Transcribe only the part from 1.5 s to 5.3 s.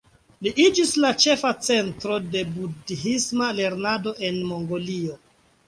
centro de budhisma lernado en Mongolio.